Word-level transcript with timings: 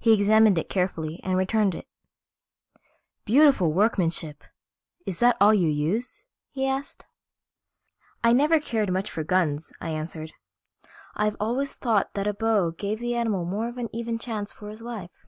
He 0.00 0.12
examined 0.12 0.58
it 0.58 0.68
carefully 0.68 1.20
and 1.22 1.38
returned 1.38 1.76
it. 1.76 1.86
"Beautiful 3.24 3.72
workmanship. 3.72 4.42
Is 5.06 5.20
that 5.20 5.36
all 5.40 5.54
you 5.54 5.68
use?" 5.68 6.24
he 6.50 6.66
asked. 6.66 7.06
"I 8.24 8.32
never 8.32 8.58
cared 8.58 8.92
much 8.92 9.08
for 9.08 9.22
guns," 9.22 9.72
I 9.80 9.90
answered. 9.90 10.32
"I've 11.14 11.36
always 11.38 11.76
thought 11.76 12.10
a 12.16 12.34
bow 12.34 12.72
gave 12.72 12.98
the 12.98 13.14
animal 13.14 13.44
more 13.44 13.68
of 13.68 13.78
an 13.78 13.88
even 13.94 14.18
chance 14.18 14.50
for 14.50 14.68
his 14.68 14.82
life." 14.82 15.26